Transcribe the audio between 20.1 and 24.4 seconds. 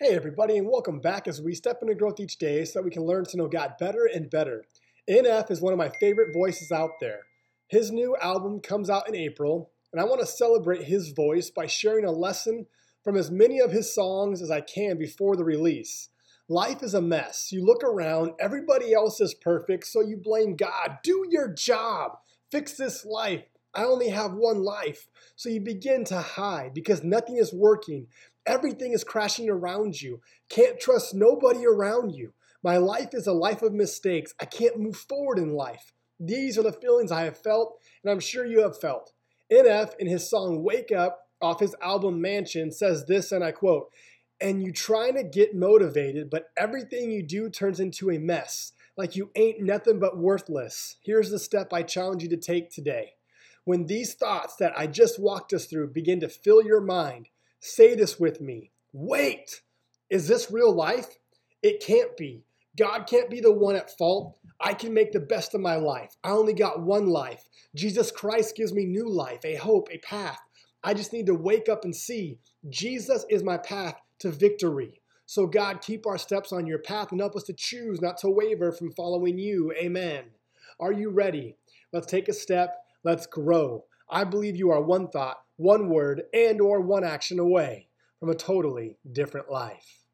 blame God. Do your job. Fix this life. I only have